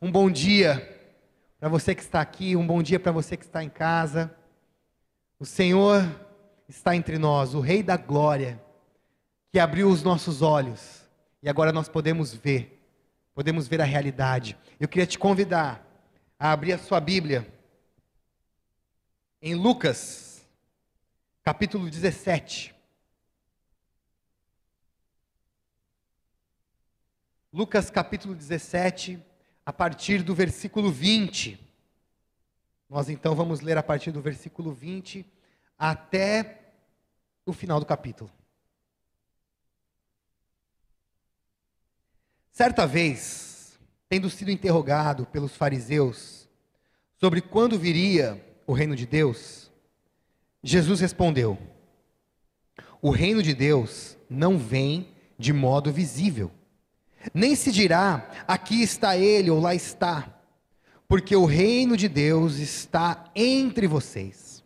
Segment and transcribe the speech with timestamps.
[0.00, 0.96] Um bom dia
[1.58, 4.32] para você que está aqui, um bom dia para você que está em casa.
[5.40, 6.04] O Senhor
[6.68, 8.62] está entre nós, o Rei da Glória,
[9.50, 11.02] que abriu os nossos olhos
[11.42, 12.80] e agora nós podemos ver,
[13.34, 14.56] podemos ver a realidade.
[14.78, 15.84] Eu queria te convidar
[16.38, 17.52] a abrir a sua Bíblia
[19.42, 20.46] em Lucas,
[21.42, 22.72] capítulo 17.
[27.52, 29.26] Lucas capítulo 17,
[29.68, 31.60] a partir do versículo 20.
[32.88, 35.26] Nós então vamos ler a partir do versículo 20
[35.78, 36.70] até
[37.44, 38.30] o final do capítulo.
[42.50, 46.48] Certa vez, tendo sido interrogado pelos fariseus
[47.20, 49.70] sobre quando viria o reino de Deus,
[50.62, 51.58] Jesus respondeu:
[53.02, 56.50] O reino de Deus não vem de modo visível
[57.34, 60.34] nem se dirá, aqui está ele ou lá está,
[61.06, 64.62] porque o reino de Deus está entre vocês.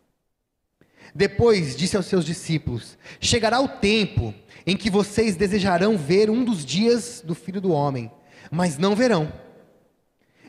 [1.15, 4.33] Depois disse aos seus discípulos: Chegará o tempo
[4.65, 8.11] em que vocês desejarão ver um dos dias do filho do homem,
[8.51, 9.31] mas não verão.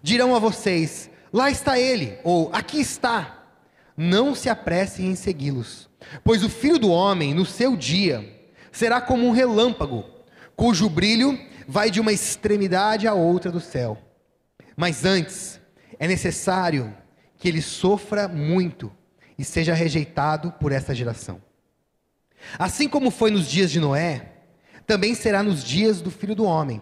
[0.02, 3.42] Dirão a vocês: Lá está ele, ou aqui está.
[3.96, 5.88] Não se apressem em segui-los,
[6.24, 8.28] pois o filho do homem, no seu dia,
[8.72, 10.04] será como um relâmpago,
[10.56, 13.98] cujo brilho vai de uma extremidade à outra do céu.
[14.76, 15.60] Mas antes,
[15.98, 16.94] é necessário
[17.36, 18.92] que ele sofra muito
[19.38, 21.40] e seja rejeitado por essa geração.
[22.58, 24.32] Assim como foi nos dias de Noé,
[24.86, 26.80] também será nos dias do filho do homem.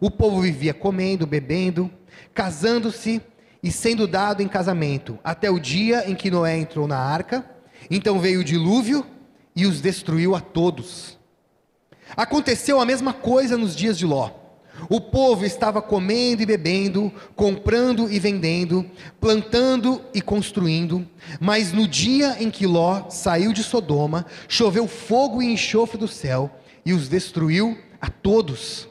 [0.00, 1.90] O povo vivia comendo, bebendo,
[2.32, 3.22] casando-se
[3.62, 7.48] e sendo dado em casamento, até o dia em que Noé entrou na arca.
[7.90, 9.06] Então veio o dilúvio
[9.54, 11.18] e os destruiu a todos.
[12.16, 14.30] Aconteceu a mesma coisa nos dias de Ló.
[14.88, 18.88] O povo estava comendo e bebendo, comprando e vendendo,
[19.20, 21.08] plantando e construindo,
[21.40, 26.50] mas no dia em que Ló saiu de Sodoma, choveu fogo e enxofre do céu
[26.84, 28.88] e os destruiu a todos.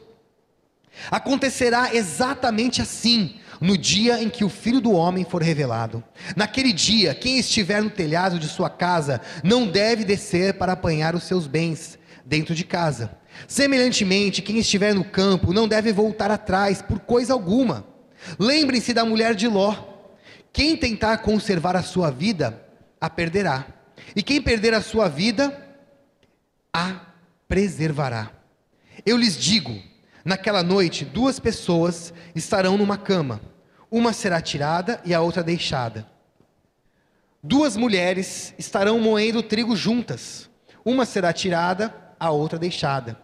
[1.10, 6.02] Acontecerá exatamente assim no dia em que o filho do homem for revelado.
[6.36, 11.24] Naquele dia, quem estiver no telhado de sua casa não deve descer para apanhar os
[11.24, 13.18] seus bens dentro de casa.
[13.46, 17.84] Semelhantemente, quem estiver no campo não deve voltar atrás por coisa alguma.
[18.38, 19.74] Lembrem-se da mulher de Ló.
[20.52, 22.62] Quem tentar conservar a sua vida,
[23.00, 23.66] a perderá.
[24.14, 25.76] E quem perder a sua vida,
[26.72, 27.00] a
[27.48, 28.30] preservará.
[29.04, 29.76] Eu lhes digo:
[30.24, 33.40] naquela noite, duas pessoas estarão numa cama,
[33.90, 36.06] uma será tirada e a outra deixada.
[37.42, 40.48] Duas mulheres estarão moendo trigo juntas,
[40.84, 43.18] uma será tirada a outra deixada.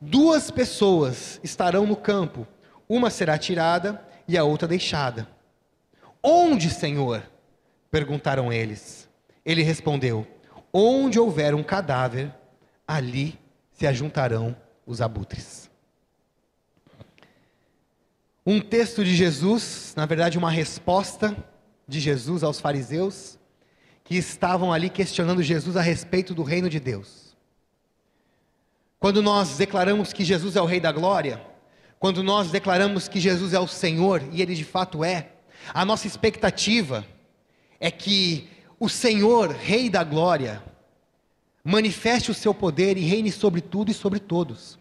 [0.00, 2.46] Duas pessoas estarão no campo,
[2.88, 5.28] uma será tirada e a outra deixada.
[6.22, 7.22] Onde, Senhor?
[7.90, 9.08] perguntaram eles.
[9.44, 10.26] Ele respondeu:
[10.72, 12.34] Onde houver um cadáver,
[12.86, 13.38] ali
[13.72, 14.54] se ajuntarão
[14.84, 15.70] os abutres.
[18.44, 21.36] Um texto de Jesus, na verdade, uma resposta
[21.88, 23.38] de Jesus aos fariseus,
[24.04, 27.25] que estavam ali questionando Jesus a respeito do reino de Deus.
[28.98, 31.40] Quando nós declaramos que Jesus é o Rei da Glória,
[31.98, 35.30] quando nós declaramos que Jesus é o Senhor, e Ele de fato é,
[35.72, 37.06] a nossa expectativa
[37.80, 38.48] é que
[38.78, 40.62] o Senhor, Rei da Glória,
[41.64, 44.78] manifeste o seu poder e reine sobre tudo e sobre todos.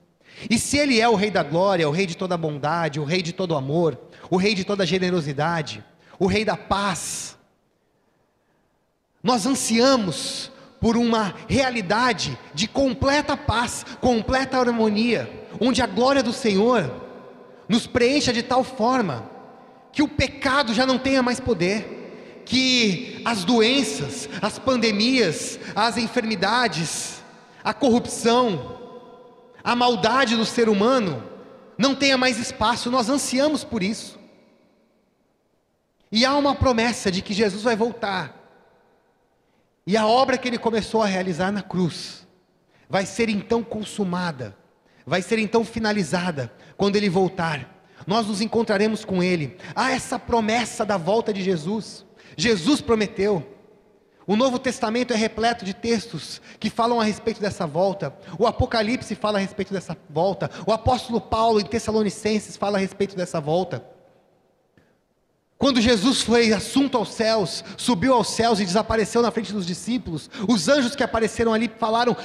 [0.49, 3.21] E se Ele é o Rei da Glória, o Rei de toda bondade, o Rei
[3.21, 3.99] de todo amor,
[4.29, 5.83] o Rei de toda generosidade,
[6.19, 7.37] o Rei da paz,
[9.23, 16.91] nós ansiamos por uma realidade de completa paz, completa harmonia, onde a glória do Senhor
[17.67, 19.29] nos preencha de tal forma
[19.91, 27.23] que o pecado já não tenha mais poder, que as doenças, as pandemias, as enfermidades,
[27.63, 28.77] a corrupção,
[29.63, 31.23] a maldade do ser humano
[31.77, 34.19] não tenha mais espaço, nós ansiamos por isso.
[36.11, 38.44] E há uma promessa de que Jesus vai voltar
[39.87, 42.27] e a obra que ele começou a realizar na cruz
[42.89, 44.55] vai ser então consumada,
[45.05, 47.71] vai ser então finalizada quando ele voltar.
[48.07, 49.57] Nós nos encontraremos com ele.
[49.75, 52.05] Há essa promessa da volta de Jesus.
[52.37, 53.51] Jesus prometeu.
[54.27, 58.15] O Novo Testamento é repleto de textos que falam a respeito dessa volta.
[58.39, 60.49] O Apocalipse fala a respeito dessa volta.
[60.65, 63.85] O apóstolo Paulo em Tessalonicenses fala a respeito dessa volta.
[65.65, 70.29] Quando Jesus foi assunto aos céus, subiu aos céus e desapareceu na frente dos discípulos,
[70.47, 72.15] os anjos que apareceram ali falaram: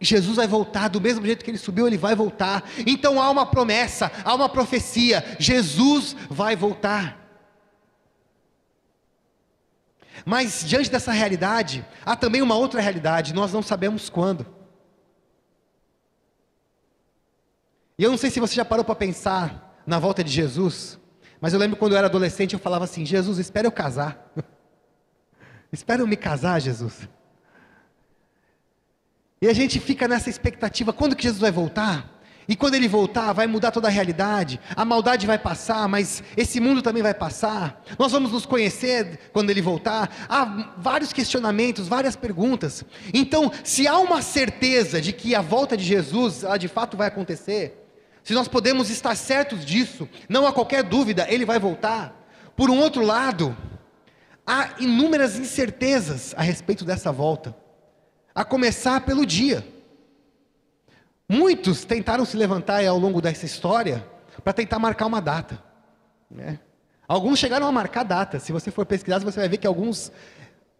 [0.00, 2.64] Jesus vai voltar, do mesmo jeito que ele subiu, ele vai voltar.
[2.86, 7.28] Então há uma promessa, há uma profecia: Jesus vai voltar.
[10.24, 14.46] Mas diante dessa realidade, há também uma outra realidade, nós não sabemos quando.
[17.98, 20.98] E eu não sei se você já parou para pensar na volta de Jesus,
[21.40, 24.32] mas eu lembro quando eu era adolescente, eu falava assim: Jesus, espera eu casar.
[25.72, 27.08] espera eu me casar, Jesus.
[29.40, 32.18] E a gente fica nessa expectativa: quando que Jesus vai voltar?
[32.48, 34.58] E quando ele voltar, vai mudar toda a realidade.
[34.74, 37.84] A maldade vai passar, mas esse mundo também vai passar.
[37.98, 40.26] Nós vamos nos conhecer quando ele voltar.
[40.26, 42.86] Há vários questionamentos, várias perguntas.
[43.12, 47.08] Então, se há uma certeza de que a volta de Jesus, ela de fato vai
[47.08, 47.86] acontecer,
[48.28, 52.14] se nós podemos estar certos disso, não há qualquer dúvida, ele vai voltar.
[52.54, 53.56] Por um outro lado,
[54.46, 57.56] há inúmeras incertezas a respeito dessa volta.
[58.34, 59.66] A começar pelo dia.
[61.26, 64.06] Muitos tentaram se levantar ao longo dessa história
[64.44, 65.64] para tentar marcar uma data.
[66.30, 66.60] Né?
[67.08, 68.38] Alguns chegaram a marcar data.
[68.38, 70.12] Se você for pesquisar, você vai ver que alguns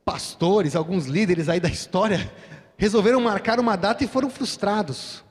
[0.05, 2.31] pastores, alguns líderes aí da história
[2.77, 5.25] resolveram marcar uma data e foram frustrados.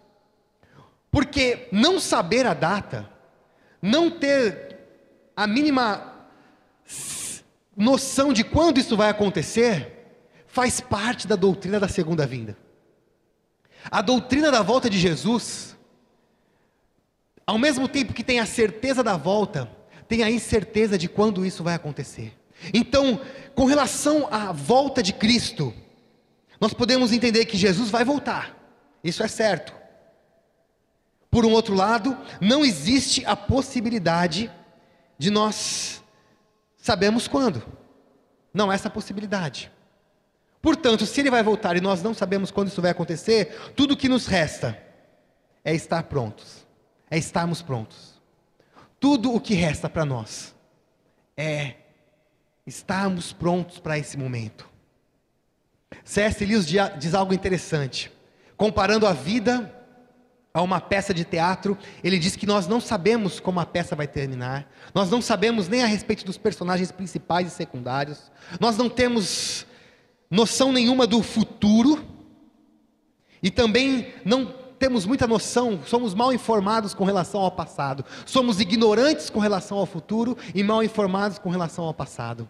[1.18, 3.10] Porque não saber a data,
[3.82, 4.78] não ter
[5.36, 6.14] a mínima
[7.76, 10.14] noção de quando isso vai acontecer,
[10.46, 12.56] faz parte da doutrina da segunda vinda.
[13.90, 15.76] A doutrina da volta de Jesus,
[17.48, 19.68] ao mesmo tempo que tem a certeza da volta,
[20.08, 22.32] tem a incerteza de quando isso vai acontecer.
[22.72, 23.20] Então,
[23.56, 25.74] com relação à volta de Cristo,
[26.62, 28.56] nós podemos entender que Jesus vai voltar,
[29.04, 29.77] isso é certo.
[31.30, 34.52] Por um outro lado, não existe a possibilidade
[35.18, 36.04] de nós
[36.78, 37.64] sabemos quando.
[38.54, 39.72] Não há essa possibilidade.
[40.62, 43.98] Portanto, se ele vai voltar e nós não sabemos quando isso vai acontecer, tudo o
[43.98, 44.82] que nos resta
[45.64, 46.66] é estar prontos,
[47.10, 48.20] é estarmos prontos.
[49.00, 50.56] Tudo o que resta para nós
[51.36, 51.76] é
[52.66, 54.68] estarmos prontos para esse momento.
[56.04, 56.44] C.S.
[56.44, 58.12] Lewis diz algo interessante,
[58.56, 59.74] comparando a vida
[60.58, 64.08] a uma peça de teatro, ele diz que nós não sabemos como a peça vai
[64.08, 69.68] terminar, nós não sabemos nem a respeito dos personagens principais e secundários, nós não temos
[70.32, 72.04] noção nenhuma do futuro,
[73.44, 79.30] e também não temos muita noção, somos mal informados com relação ao passado, somos ignorantes
[79.30, 82.50] com relação ao futuro e mal informados com relação ao passado.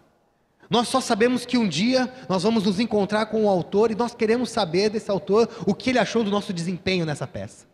[0.70, 4.14] Nós só sabemos que um dia nós vamos nos encontrar com o autor e nós
[4.14, 7.68] queremos saber desse autor o que ele achou do nosso desempenho nessa peça.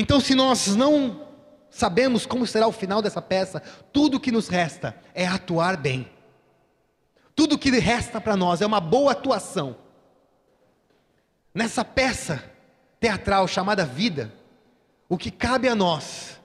[0.00, 1.26] Então, se nós não
[1.68, 3.60] sabemos como será o final dessa peça,
[3.92, 6.08] tudo que nos resta é atuar bem.
[7.34, 9.76] Tudo que resta para nós é uma boa atuação.
[11.52, 12.44] Nessa peça
[13.00, 14.32] teatral chamada vida,
[15.08, 16.38] o que cabe a nós,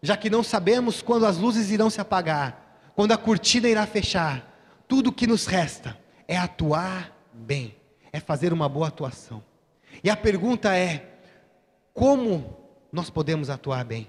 [0.00, 4.48] já que não sabemos quando as luzes irão se apagar, quando a cortina irá fechar,
[4.86, 5.98] tudo o que nos resta
[6.28, 7.74] é atuar bem,
[8.12, 9.42] é fazer uma boa atuação.
[10.04, 11.18] E a pergunta é:
[11.92, 12.59] como
[12.92, 14.08] nós podemos atuar bem?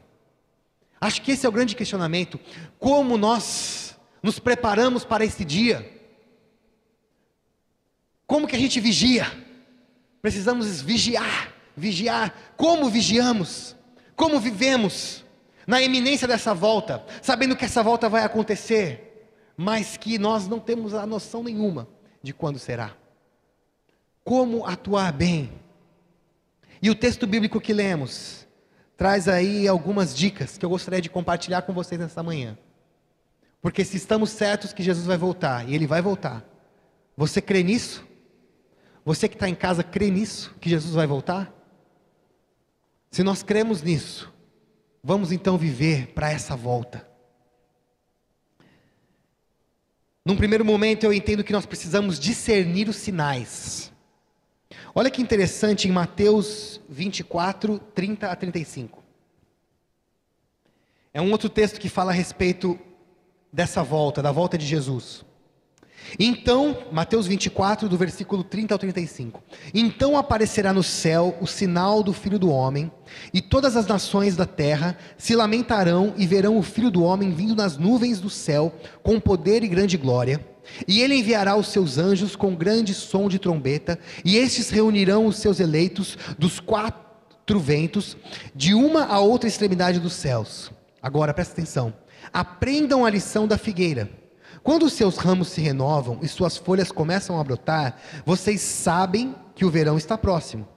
[1.00, 2.40] Acho que esse é o grande questionamento.
[2.80, 6.00] Como nós nos preparamos para esse dia?
[8.28, 9.26] Como que a gente vigia?
[10.22, 12.54] Precisamos vigiar, vigiar.
[12.56, 13.76] Como vigiamos?
[14.16, 15.26] Como vivemos
[15.66, 20.94] na iminência dessa volta, sabendo que essa volta vai acontecer, mas que nós não temos
[20.94, 21.88] a noção nenhuma
[22.22, 22.96] de quando será.
[24.24, 25.52] Como atuar bem?
[26.82, 28.41] E o texto bíblico que lemos
[29.02, 32.56] traz aí algumas dicas que eu gostaria de compartilhar com vocês nessa manhã.
[33.60, 36.46] Porque se estamos certos que Jesus vai voltar, e Ele vai voltar,
[37.18, 38.06] você crê nisso?
[39.04, 41.52] Você que está em casa crê nisso, que Jesus vai voltar?
[43.10, 44.32] Se nós cremos nisso,
[45.04, 47.04] vamos então viver para essa volta.
[50.24, 53.91] Num primeiro momento, eu entendo que nós precisamos discernir os sinais.
[54.94, 59.04] Olha que interessante em Mateus 24, 30 a 35.
[61.14, 62.80] É um outro texto que fala a respeito
[63.52, 65.26] dessa volta, da volta de Jesus.
[66.20, 69.44] Então, Mateus 24, do versículo 30 ao 35.
[69.74, 72.92] Então aparecerá no céu o sinal do Filho do Homem,
[73.34, 77.56] e todas as nações da terra se lamentarão e verão o Filho do Homem vindo
[77.56, 78.74] nas nuvens do céu,
[79.04, 80.51] com poder e grande glória.
[80.88, 85.38] E ele enviará os seus anjos com grande som de trombeta, e estes reunirão os
[85.38, 88.16] seus eleitos dos quatro ventos,
[88.56, 90.72] de uma a outra extremidade dos céus.
[91.02, 91.94] Agora presta atenção.
[92.32, 94.10] Aprendam a lição da figueira.
[94.64, 99.66] Quando os seus ramos se renovam e suas folhas começam a brotar, vocês sabem que
[99.66, 100.68] o verão está próximo.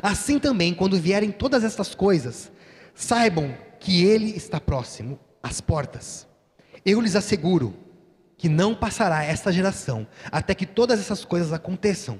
[0.00, 2.52] Assim também, quando vierem todas estas coisas,
[2.94, 6.28] saibam que Ele está próximo, às portas.
[6.84, 7.74] Eu lhes asseguro
[8.40, 12.18] que não passará esta geração até que todas essas coisas aconteçam.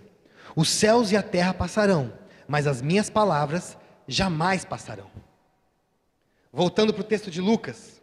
[0.55, 2.13] Os céus e a terra passarão,
[2.47, 5.11] mas as minhas palavras jamais passarão.
[6.53, 8.03] Voltando para o texto de Lucas.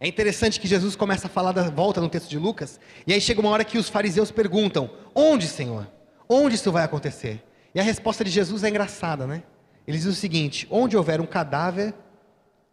[0.00, 3.20] É interessante que Jesus começa a falar da volta no texto de Lucas, e aí
[3.20, 5.86] chega uma hora que os fariseus perguntam: Onde, Senhor?
[6.26, 7.44] Onde isso vai acontecer?
[7.74, 9.42] E a resposta de Jesus é engraçada, né?
[9.86, 11.92] Ele diz o seguinte: Onde houver um cadáver,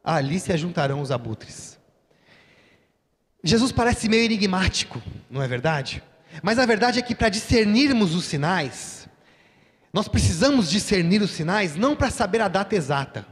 [0.02, 1.77] ali se ajuntarão os abutres.
[3.48, 6.04] Jesus parece meio enigmático, não é verdade?
[6.44, 9.08] Mas a verdade é que para discernirmos os sinais,
[9.94, 13.26] nós precisamos discernir os sinais não para saber a data exata,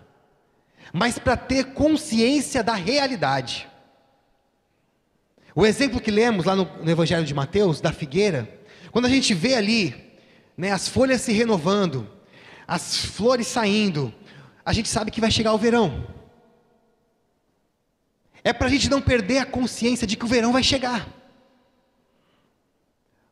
[0.93, 3.67] mas para ter consciência da realidade.
[5.53, 8.47] O exemplo que lemos lá no, no, Evangelho de Mateus, da figueira,
[8.91, 10.15] quando a gente vê ali
[10.57, 12.09] né, as folhas se renovando,
[12.65, 14.13] as flores saindo,
[14.65, 16.14] a gente sabe que vai chegar o verão.
[18.45, 21.09] É para a gente não perder a consciência de que o verão vai chegar.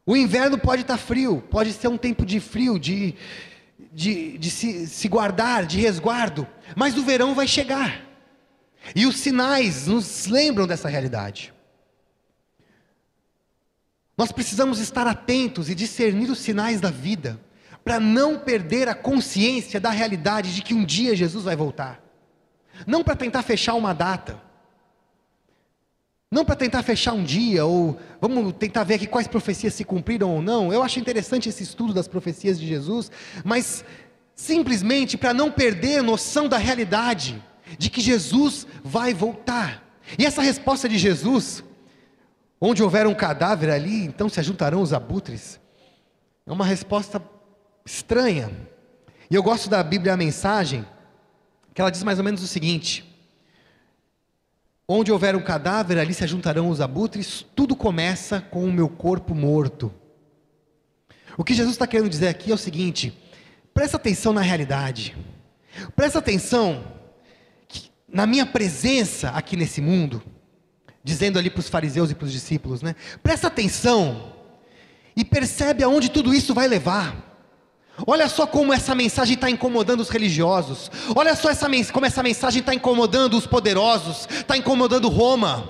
[0.04, 3.14] O inverno pode estar tá frio, pode ser um tempo de frio, de,
[3.94, 8.02] de, de se, se guardar, de resguardo, mas o verão vai chegar.
[8.96, 11.54] E os sinais nos lembram dessa realidade.
[14.18, 17.40] Nós precisamos estar atentos e discernir os sinais da vida,
[17.84, 22.02] para não perder a consciência da realidade de que um dia Jesus vai voltar.
[22.88, 24.42] Não para tentar fechar uma data,
[26.34, 30.32] não para tentar fechar um dia, ou vamos tentar ver aqui quais profecias se cumpriram
[30.32, 30.74] ou não.
[30.74, 33.12] Eu acho interessante esse estudo das profecias de Jesus,
[33.46, 33.86] mas
[34.36, 37.42] simplesmente para não perder a noção da realidade,
[37.78, 39.84] de que Jesus vai voltar.
[40.18, 41.64] E essa resposta de Jesus,
[42.60, 45.60] onde houver um cadáver ali, então se ajuntarão os abutres,
[46.48, 47.22] é uma resposta
[47.86, 48.50] estranha.
[49.30, 50.84] E eu gosto da Bíblia a mensagem,
[51.76, 53.13] que ela diz mais ou menos o seguinte:
[54.88, 59.34] Onde houver um cadáver, ali se ajuntarão os abutres, tudo começa com o meu corpo
[59.34, 59.94] morto.
[61.38, 63.18] O que Jesus está querendo dizer aqui é o seguinte:
[63.74, 65.16] presta atenção na realidade,
[65.96, 66.84] presta atenção
[68.08, 70.22] na minha presença aqui nesse mundo,
[71.04, 72.96] dizendo ali para os fariseus e para os discípulos, né?
[73.24, 74.34] Presta atenção
[75.16, 77.33] e percebe aonde tudo isso vai levar.
[78.08, 80.90] Olha só como essa mensagem está incomodando os religiosos.
[81.16, 85.70] Olha só essa, como essa mensagem está incomodando os poderosos, está incomodando Roma.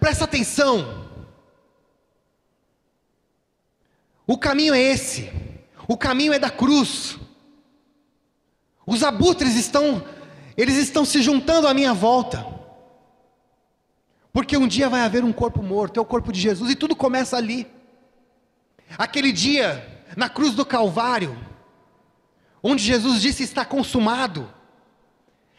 [0.00, 1.08] Presta atenção.
[4.26, 5.30] O caminho é esse.
[5.86, 7.18] O caminho é da cruz.
[8.86, 10.04] Os abutres estão,
[10.56, 12.44] eles estão se juntando à minha volta.
[14.32, 16.94] Porque um dia vai haver um corpo morto, é o corpo de Jesus, e tudo
[16.94, 17.66] começa ali.
[18.98, 21.36] Aquele dia, na cruz do Calvário,
[22.62, 24.52] onde Jesus disse está consumado.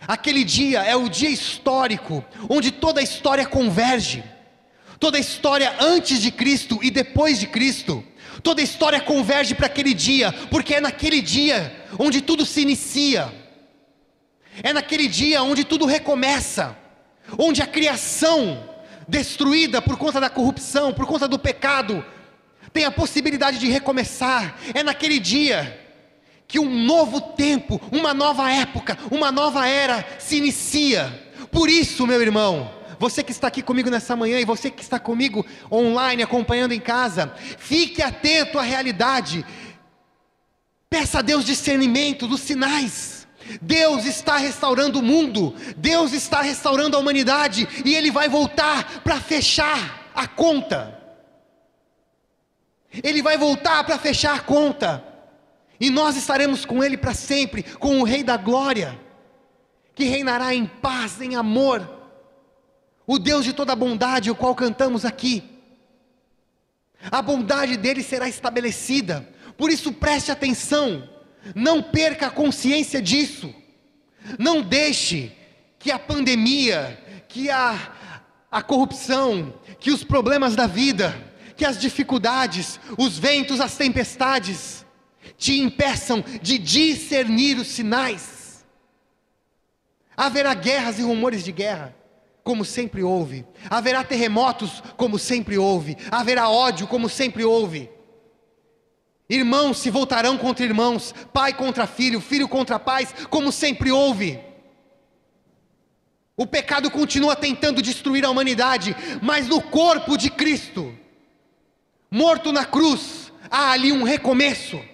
[0.07, 4.23] Aquele dia é o dia histórico, onde toda a história converge.
[4.99, 8.03] Toda a história antes de Cristo e depois de Cristo.
[8.43, 13.33] Toda a história converge para aquele dia, porque é naquele dia onde tudo se inicia.
[14.63, 16.77] É naquele dia onde tudo recomeça.
[17.37, 18.67] Onde a criação,
[19.07, 22.03] destruída por conta da corrupção, por conta do pecado,
[22.73, 24.57] tem a possibilidade de recomeçar.
[24.73, 25.80] É naquele dia
[26.51, 31.31] que um novo tempo, uma nova época, uma nova era se inicia.
[31.49, 34.99] Por isso, meu irmão, você que está aqui comigo nessa manhã e você que está
[34.99, 39.45] comigo online acompanhando em casa, fique atento à realidade.
[40.89, 43.25] Peça a Deus discernimento dos sinais.
[43.61, 49.21] Deus está restaurando o mundo, Deus está restaurando a humanidade e Ele vai voltar para
[49.21, 50.99] fechar a conta.
[53.01, 55.10] Ele vai voltar para fechar a conta
[55.81, 58.99] e nós estaremos com Ele para sempre, com o Rei da Glória,
[59.95, 61.89] que reinará em paz, em amor,
[63.07, 65.43] o Deus de toda bondade, o qual cantamos aqui.
[67.09, 71.09] A bondade dele será estabelecida, por isso preste atenção,
[71.55, 73.51] não perca a consciência disso,
[74.37, 75.35] não deixe
[75.79, 77.91] que a pandemia, que a,
[78.51, 81.19] a corrupção, que os problemas da vida,
[81.57, 84.80] que as dificuldades, os ventos, as tempestades,
[85.41, 88.63] te impeçam de discernir os sinais.
[90.15, 91.95] Haverá guerras e rumores de guerra,
[92.43, 93.43] como sempre houve.
[93.67, 95.97] Haverá terremotos, como sempre houve.
[96.11, 97.89] Haverá ódio, como sempre houve.
[99.27, 104.39] Irmãos se voltarão contra irmãos, pai contra filho, filho contra pais, como sempre houve.
[106.37, 110.95] O pecado continua tentando destruir a humanidade, mas no corpo de Cristo,
[112.11, 114.90] morto na cruz, há ali um recomeço.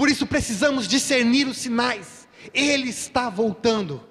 [0.00, 2.26] Por isso precisamos discernir os sinais.
[2.54, 4.02] Ele está voltando.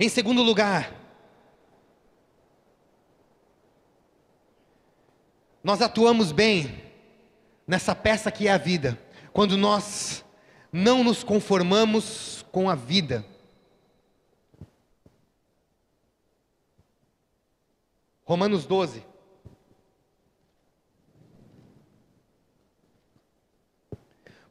[0.00, 0.98] Em segundo lugar,
[5.62, 6.90] nós atuamos bem
[7.66, 8.98] nessa peça que é a vida,
[9.30, 10.24] quando nós
[10.72, 13.26] não nos conformamos com a vida.
[18.24, 19.15] Romanos 12.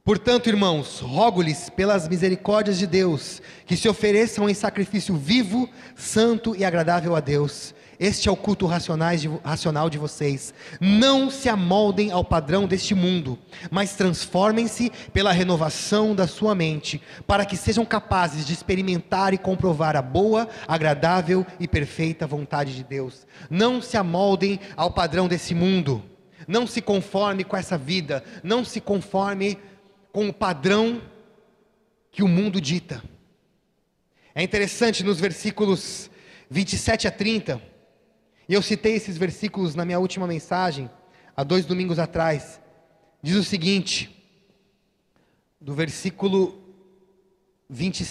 [0.05, 6.63] Portanto, irmãos, rogo-lhes pelas misericórdias de Deus que se ofereçam em sacrifício vivo, santo e
[6.63, 7.73] agradável a Deus.
[7.99, 10.53] Este é o culto racional de vocês.
[10.79, 13.35] Não se amoldem ao padrão deste mundo,
[13.71, 19.95] mas transformem-se pela renovação da sua mente, para que sejam capazes de experimentar e comprovar
[19.95, 23.25] a boa, agradável e perfeita vontade de Deus.
[23.49, 26.03] Não se amoldem ao padrão desse mundo.
[26.47, 28.23] Não se conforme com essa vida.
[28.43, 29.57] Não se conforme
[30.15, 31.01] com o padrão
[32.09, 33.03] que o mundo dita.
[34.33, 36.09] É interessante nos versículos
[36.49, 37.61] 27 a 30,
[38.47, 40.89] e eu citei esses versículos na minha última mensagem,
[41.35, 42.61] há dois domingos atrás.
[43.21, 44.09] Diz o seguinte,
[45.59, 46.63] do versículo
[47.69, 48.05] 20,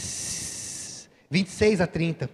[1.30, 2.28] 26 a 30.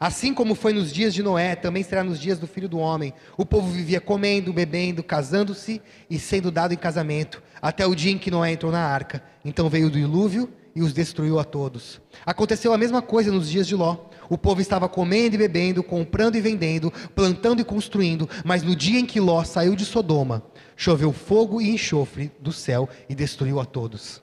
[0.00, 3.14] Assim como foi nos dias de Noé, também será nos dias do filho do homem.
[3.36, 8.18] O povo vivia comendo, bebendo, casando-se e sendo dado em casamento, até o dia em
[8.18, 9.22] que Noé entrou na arca.
[9.44, 12.00] Então veio o dilúvio e os destruiu a todos.
[12.26, 13.96] Aconteceu a mesma coisa nos dias de Ló.
[14.28, 18.98] O povo estava comendo e bebendo, comprando e vendendo, plantando e construindo, mas no dia
[18.98, 20.42] em que Ló saiu de Sodoma,
[20.76, 24.22] choveu fogo e enxofre do céu e destruiu a todos.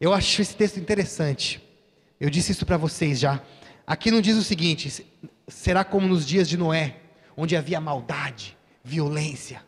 [0.00, 1.60] Eu acho esse texto interessante.
[2.18, 3.42] Eu disse isso para vocês já.
[3.86, 5.04] Aqui não diz o seguinte:
[5.48, 6.96] será como nos dias de Noé,
[7.36, 9.62] onde havia maldade, violência.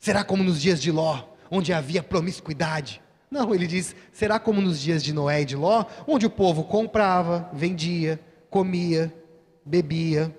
[0.00, 3.02] Será como nos dias de Ló, onde havia promiscuidade.
[3.30, 6.64] Não, ele diz: será como nos dias de Noé e de Ló, onde o povo
[6.64, 9.12] comprava, vendia, comia,
[9.64, 10.34] bebia,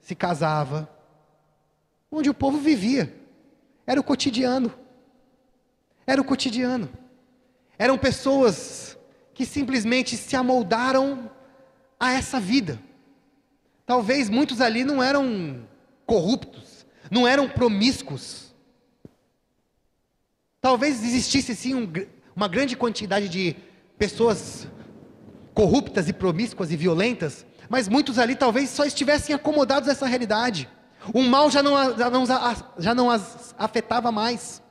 [0.00, 0.88] se casava,
[2.10, 3.14] onde o povo vivia.
[3.86, 4.72] Era o cotidiano.
[6.06, 6.88] Era o cotidiano.
[7.78, 8.96] Eram pessoas
[9.34, 11.30] que simplesmente se amoldaram
[11.98, 12.78] a essa vida.
[13.86, 15.66] Talvez muitos ali não eram
[16.06, 18.51] corruptos, não eram promíscuos.
[20.62, 21.92] Talvez existisse sim um,
[22.36, 23.56] uma grande quantidade de
[23.98, 24.68] pessoas
[25.52, 30.70] corruptas e promíscuas e violentas, mas muitos ali talvez só estivessem acomodados a essa realidade.
[31.12, 32.24] O mal já não, já não,
[32.78, 34.62] já não as afetava mais.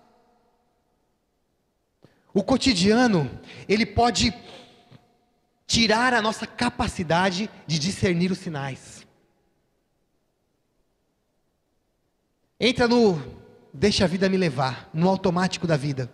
[2.33, 3.29] O cotidiano,
[3.67, 4.33] ele pode
[5.67, 9.05] tirar a nossa capacidade de discernir os sinais.
[12.57, 13.40] Entra no
[13.73, 16.11] deixa a vida me levar, no automático da vida.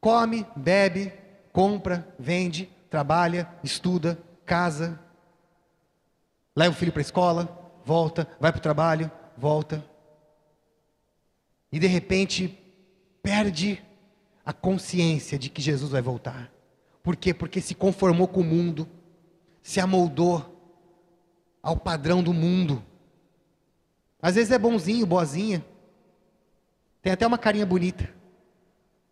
[0.00, 1.12] Come, bebe,
[1.52, 4.98] compra, vende, trabalha, estuda, casa,
[6.54, 9.84] leva o filho para a escola, volta, vai para o trabalho, volta.
[11.70, 12.58] E de repente
[13.22, 13.82] perde
[14.44, 16.52] a consciência de que Jesus vai voltar.
[17.02, 17.32] Por quê?
[17.32, 18.88] Porque se conformou com o mundo,
[19.62, 20.52] se amoldou
[21.62, 22.82] ao padrão do mundo.
[24.20, 25.64] Às vezes é bonzinho, boazinha,
[27.02, 28.08] tem até uma carinha bonita,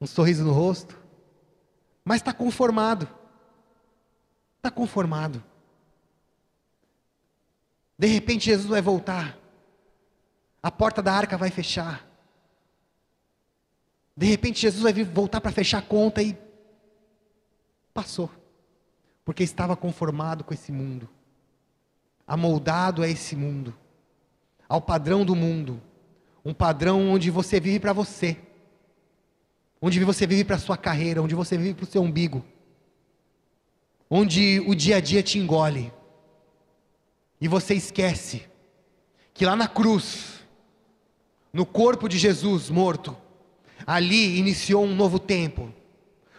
[0.01, 0.99] um sorriso no rosto,
[2.05, 3.09] mas está conformado.
[4.57, 5.43] Está conformado.
[7.99, 9.37] De repente Jesus vai voltar,
[10.63, 12.07] a porta da arca vai fechar.
[14.17, 16.35] De repente Jesus vai voltar para fechar a conta e
[17.93, 18.31] Passou.
[19.25, 21.09] Porque estava conformado com esse mundo,
[22.27, 23.77] amoldado a esse mundo,
[24.69, 25.81] ao padrão do mundo,
[26.51, 28.37] um padrão onde você vive para você,
[29.81, 32.45] onde você vive para sua carreira, onde você vive para o seu umbigo,
[34.11, 35.93] onde o dia a dia te engole,
[37.41, 38.43] e você esquece
[39.33, 40.41] que lá na cruz,
[41.53, 43.17] no corpo de Jesus morto,
[43.87, 45.73] ali iniciou um novo tempo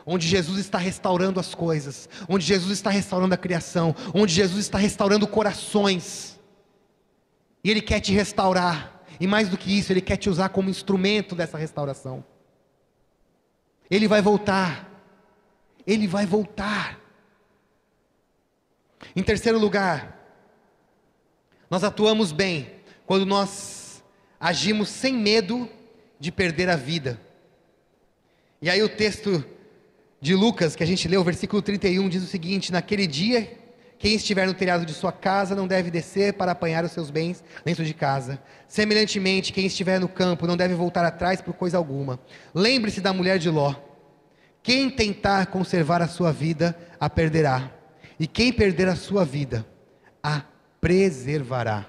[0.06, 4.78] onde Jesus está restaurando as coisas, onde Jesus está restaurando a criação, onde Jesus está
[4.78, 6.38] restaurando corações.
[7.64, 8.91] E Ele quer te restaurar,
[9.22, 12.26] e mais do que isso, Ele quer te usar como instrumento dessa restauração.
[13.88, 14.90] Ele vai voltar,
[15.86, 17.00] Ele vai voltar.
[19.16, 20.20] Em terceiro lugar,
[21.70, 22.72] nós atuamos bem
[23.06, 24.04] quando nós
[24.40, 25.70] agimos sem medo
[26.20, 27.22] de perder a vida.
[28.60, 29.46] E aí o texto
[30.20, 33.61] de Lucas, que a gente leu, o versículo 31, diz o seguinte: Naquele dia
[34.02, 37.44] Quem estiver no telhado de sua casa não deve descer para apanhar os seus bens
[37.64, 38.42] dentro de casa.
[38.68, 42.20] Semelhantemente, quem estiver no campo não deve voltar atrás por coisa alguma.
[42.52, 43.76] Lembre-se da mulher de Ló.
[44.64, 47.72] Quem tentar conservar a sua vida, a perderá.
[48.20, 49.64] E quem perder a sua vida,
[50.24, 50.42] a
[50.82, 51.86] preservará.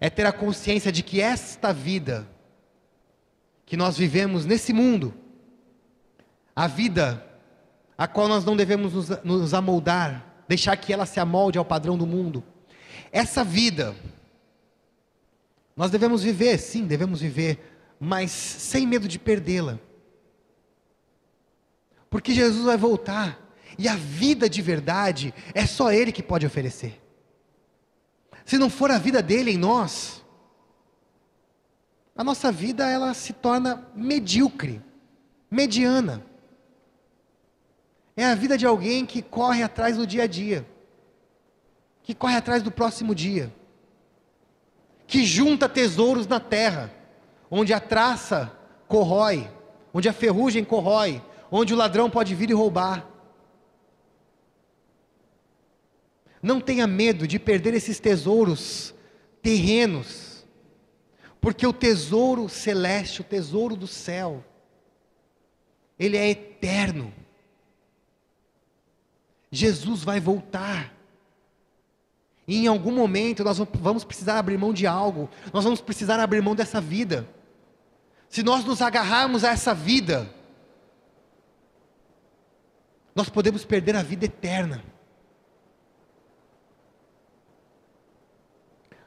[0.00, 2.26] É ter a consciência de que esta vida
[3.66, 5.12] que nós vivemos nesse mundo,
[6.56, 7.29] a vida
[8.00, 11.98] a qual nós não devemos nos, nos amoldar, deixar que ela se amolde ao padrão
[11.98, 12.42] do mundo.
[13.12, 13.94] Essa vida,
[15.76, 19.78] nós devemos viver, sim, devemos viver, mas sem medo de perdê-la.
[22.08, 23.38] Porque Jesus vai voltar,
[23.76, 26.98] e a vida de verdade é só Ele que pode oferecer.
[28.46, 30.24] Se não for a vida dele em nós,
[32.16, 34.80] a nossa vida ela se torna medíocre,
[35.50, 36.29] mediana.
[38.20, 40.66] É a vida de alguém que corre atrás do dia a dia,
[42.02, 43.50] que corre atrás do próximo dia,
[45.06, 46.92] que junta tesouros na terra,
[47.50, 48.52] onde a traça
[48.86, 49.50] corrói,
[49.94, 53.08] onde a ferrugem corrói, onde o ladrão pode vir e roubar.
[56.42, 58.94] Não tenha medo de perder esses tesouros
[59.40, 60.44] terrenos,
[61.40, 64.44] porque o tesouro celeste, o tesouro do céu,
[65.98, 67.14] ele é eterno.
[69.50, 70.94] Jesus vai voltar.
[72.46, 76.42] E em algum momento nós vamos precisar abrir mão de algo, nós vamos precisar abrir
[76.42, 77.28] mão dessa vida.
[78.28, 80.32] Se nós nos agarrarmos a essa vida,
[83.14, 84.84] nós podemos perder a vida eterna.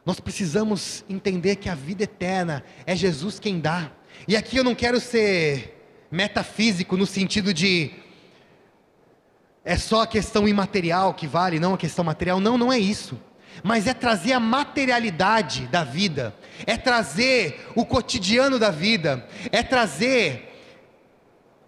[0.05, 3.91] Nós precisamos entender que a vida eterna é Jesus quem dá.
[4.27, 8.02] E aqui eu não quero ser metafísico no sentido de
[9.65, 12.39] é só a questão imaterial que vale, não a questão material.
[12.39, 13.19] Não, não é isso.
[13.63, 20.49] Mas é trazer a materialidade da vida, é trazer o cotidiano da vida, é trazer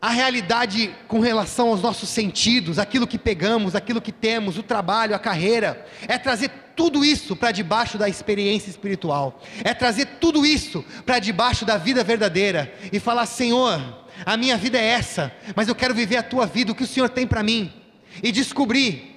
[0.01, 5.15] a realidade com relação aos nossos sentidos, aquilo que pegamos, aquilo que temos, o trabalho,
[5.15, 10.83] a carreira, é trazer tudo isso para debaixo da experiência espiritual, é trazer tudo isso
[11.05, 15.75] para debaixo da vida verdadeira e falar: Senhor, a minha vida é essa, mas eu
[15.75, 17.84] quero viver a tua vida, o que o Senhor tem para mim
[18.23, 19.15] e descobrir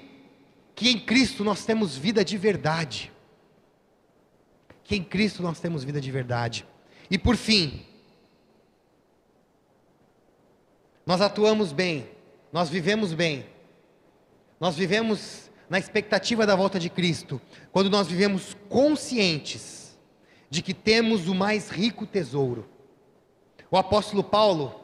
[0.74, 3.12] que em Cristo nós temos vida de verdade.
[4.84, 6.64] Que em Cristo nós temos vida de verdade.
[7.10, 7.84] E por fim,
[11.04, 12.08] nós atuamos bem,
[12.52, 13.46] nós vivemos bem,
[14.60, 17.40] nós vivemos na expectativa da volta de Cristo,
[17.72, 19.98] quando nós vivemos conscientes
[20.50, 22.68] de que temos o mais rico tesouro.
[23.70, 24.80] O apóstolo Paulo,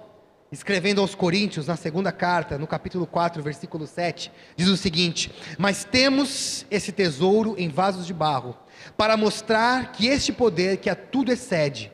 [0.51, 5.85] escrevendo aos Coríntios, na segunda carta, no capítulo 4, versículo 7, diz o seguinte: Mas
[5.85, 8.57] temos esse tesouro em vasos de barro,
[8.97, 11.91] para mostrar que este poder que a tudo excede,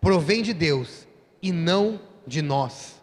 [0.00, 1.06] provém de Deus
[1.42, 3.00] e não de nós.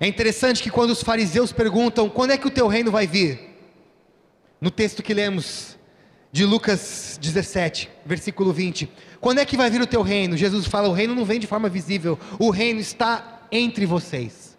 [0.00, 3.54] É interessante que quando os fariseus perguntam: quando é que o teu reino vai vir?
[4.60, 5.78] No texto que lemos
[6.32, 10.36] de Lucas 17, versículo 20: quando é que vai vir o teu reino?
[10.36, 14.58] Jesus fala: o reino não vem de forma visível, o reino está entre vocês.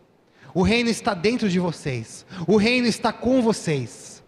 [0.53, 2.25] O reino está dentro de vocês.
[2.47, 4.23] O reino está com vocês.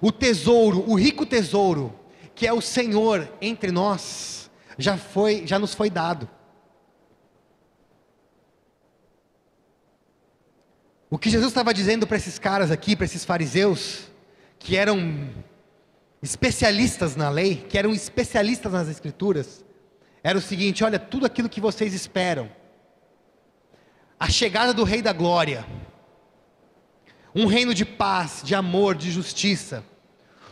[0.00, 1.92] O tesouro, o rico tesouro,
[2.34, 6.30] que é o Senhor entre nós, já foi, já nos foi dado.
[11.10, 14.04] O que Jesus estava dizendo para esses caras aqui, para esses fariseus,
[14.58, 15.30] que eram
[16.22, 19.64] especialistas na lei, que eram especialistas nas escrituras,
[20.22, 22.50] era o seguinte: olha, tudo aquilo que vocês esperam,
[24.24, 25.66] a chegada do Rei da Glória,
[27.34, 29.84] um reino de paz, de amor, de justiça,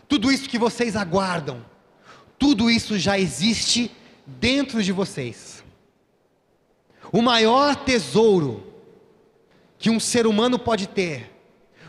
[0.06, 1.64] tudo isso que vocês aguardam,
[2.38, 3.90] tudo isso já existe
[4.26, 5.64] dentro de vocês.
[7.11, 8.74] O maior tesouro
[9.78, 11.30] que um ser humano pode ter,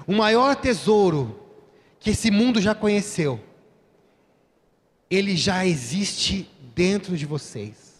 [0.07, 1.37] o maior tesouro
[1.99, 3.43] que esse mundo já conheceu,
[5.09, 7.92] ele já existe dentro de vocês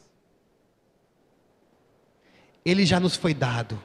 [2.65, 3.81] ele já nos foi dado.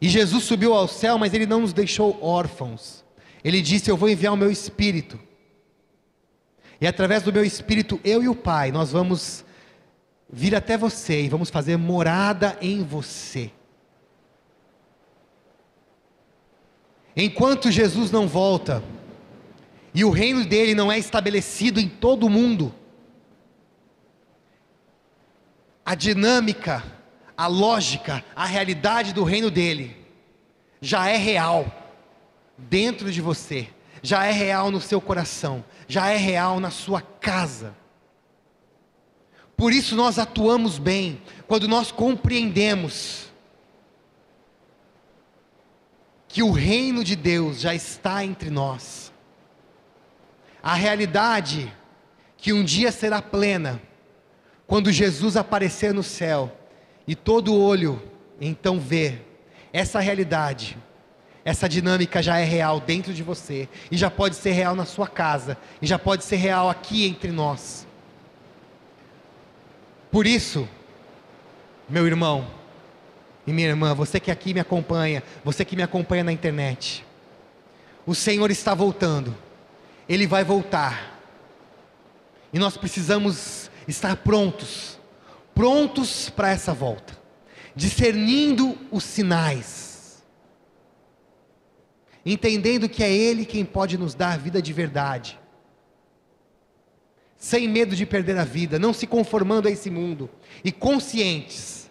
[0.00, 3.04] E Jesus subiu ao céu, mas ele não nos deixou órfãos.
[3.44, 5.18] Ele disse: Eu vou enviar o meu espírito.
[6.80, 9.44] E através do meu espírito, eu e o Pai, nós vamos
[10.28, 13.52] vir até você e vamos fazer morada em você.
[17.14, 18.82] Enquanto Jesus não volta,
[19.94, 22.74] e o reino dele não é estabelecido em todo o mundo,
[25.92, 26.82] a dinâmica,
[27.36, 29.94] a lógica, a realidade do reino dele
[30.80, 31.66] já é real.
[32.56, 33.68] dentro de você,
[34.02, 37.76] já é real no seu coração, já é real na sua casa.
[39.54, 43.30] Por isso nós atuamos bem, quando nós compreendemos
[46.26, 49.12] que o reino de Deus já está entre nós.
[50.62, 51.70] A realidade
[52.38, 53.82] que um dia será plena,
[54.72, 56.50] quando Jesus aparecer no céu
[57.06, 58.02] e todo olho
[58.40, 59.22] então ver
[59.70, 60.78] essa realidade,
[61.44, 65.06] essa dinâmica já é real dentro de você e já pode ser real na sua
[65.06, 67.86] casa e já pode ser real aqui entre nós.
[70.10, 70.66] Por isso,
[71.86, 72.46] meu irmão,
[73.46, 77.04] e minha irmã, você que aqui me acompanha, você que me acompanha na internet,
[78.06, 79.36] o Senhor está voltando,
[80.08, 81.20] Ele vai voltar,
[82.54, 84.98] e nós precisamos estar prontos,
[85.54, 87.18] prontos para essa volta,
[87.74, 90.22] discernindo os sinais,
[92.24, 95.38] entendendo que é Ele quem pode nos dar vida de verdade,
[97.36, 100.30] sem medo de perder a vida, não se conformando a esse mundo,
[100.64, 101.90] e conscientes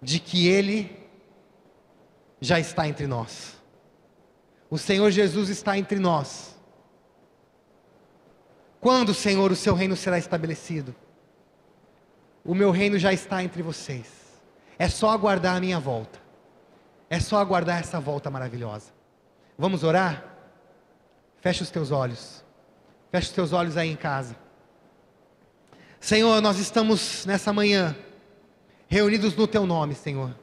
[0.00, 1.04] de que Ele
[2.40, 3.54] já está entre nós.
[4.70, 6.53] O Senhor Jesus está entre nós.
[8.84, 10.94] Quando, Senhor, o seu reino será estabelecido?
[12.44, 14.06] O meu reino já está entre vocês.
[14.78, 16.18] É só aguardar a minha volta.
[17.08, 18.92] É só aguardar essa volta maravilhosa.
[19.56, 20.22] Vamos orar?
[21.40, 22.44] Feche os teus olhos.
[23.10, 24.36] Feche os teus olhos aí em casa.
[25.98, 27.96] Senhor, nós estamos nessa manhã
[28.86, 30.38] reunidos no teu nome, Senhor.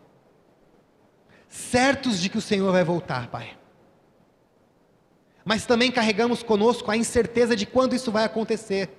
[1.48, 3.56] Certos de que o Senhor vai voltar, Pai.
[5.44, 8.90] Mas também carregamos conosco a incerteza de quando isso vai acontecer.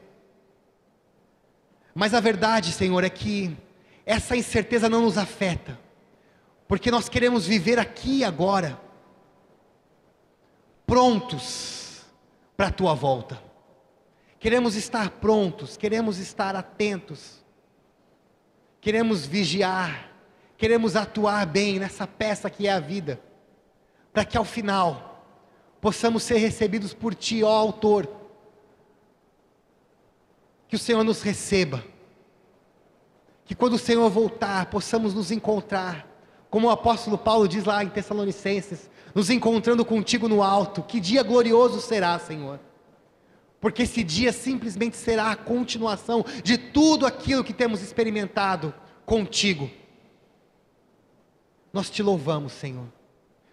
[1.94, 3.56] Mas a verdade, Senhor, é que
[4.04, 5.78] essa incerteza não nos afeta,
[6.66, 8.80] porque nós queremos viver aqui e agora,
[10.86, 12.00] prontos
[12.56, 13.40] para a tua volta.
[14.40, 17.42] Queremos estar prontos, queremos estar atentos
[18.82, 20.10] queremos vigiar,
[20.58, 23.18] queremos atuar bem nessa peça que é a vida,
[24.12, 25.11] para que ao final
[25.82, 28.08] possamos ser recebidos por Ti, ó Autor.
[30.68, 31.84] Que o Senhor nos receba,
[33.44, 36.08] que quando o Senhor voltar, possamos nos encontrar,
[36.48, 40.82] como o apóstolo Paulo diz lá em Tessalonicenses, nos encontrando contigo no alto.
[40.82, 42.58] Que dia glorioso será, Senhor
[43.62, 48.74] porque esse dia simplesmente será a continuação de tudo aquilo que temos experimentado
[49.06, 49.70] contigo.
[51.72, 52.88] Nós te louvamos, Senhor,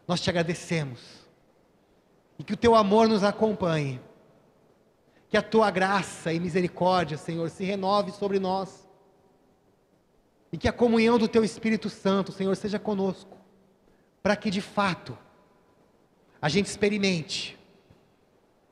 [0.08, 1.00] nós te agradecemos,
[2.40, 4.00] e que o teu amor nos acompanhe,
[5.28, 8.88] que a tua graça e misericórdia, Senhor, se renove sobre nós,
[10.52, 13.38] e que a comunhão do teu Espírito Santo, Senhor, seja conosco,
[14.24, 15.18] para que de fato
[16.42, 17.60] a gente experimente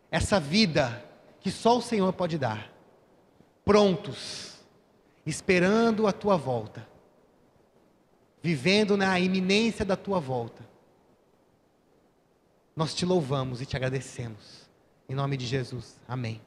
[0.10, 1.06] essa vida
[1.42, 2.72] que só o Senhor pode dar,
[3.64, 4.58] prontos,
[5.26, 6.88] esperando a tua volta,
[8.42, 10.67] vivendo na iminência da tua volta.
[12.78, 14.70] Nós te louvamos e te agradecemos.
[15.10, 16.00] Em nome de Jesus.
[16.08, 16.40] Amém.